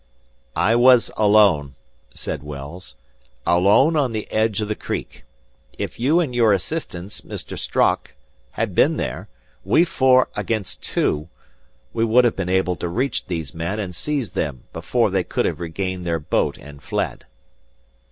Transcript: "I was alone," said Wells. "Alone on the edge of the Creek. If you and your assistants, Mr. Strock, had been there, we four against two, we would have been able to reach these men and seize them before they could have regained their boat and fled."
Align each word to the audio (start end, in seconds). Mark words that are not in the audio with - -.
"I 0.55 0.75
was 0.75 1.11
alone," 1.15 1.75
said 2.11 2.41
Wells. 2.41 2.95
"Alone 3.45 3.95
on 3.95 4.13
the 4.13 4.27
edge 4.31 4.59
of 4.59 4.67
the 4.67 4.73
Creek. 4.73 5.25
If 5.77 5.99
you 5.99 6.19
and 6.19 6.33
your 6.33 6.53
assistants, 6.53 7.21
Mr. 7.21 7.55
Strock, 7.55 8.15
had 8.53 8.73
been 8.73 8.97
there, 8.97 9.29
we 9.63 9.85
four 9.85 10.29
against 10.35 10.81
two, 10.81 11.29
we 11.93 12.03
would 12.03 12.25
have 12.25 12.35
been 12.35 12.49
able 12.49 12.75
to 12.77 12.87
reach 12.87 13.27
these 13.27 13.53
men 13.53 13.77
and 13.77 13.93
seize 13.93 14.31
them 14.31 14.63
before 14.73 15.11
they 15.11 15.23
could 15.23 15.45
have 15.45 15.59
regained 15.59 16.07
their 16.07 16.19
boat 16.19 16.57
and 16.57 16.81
fled." 16.81 17.25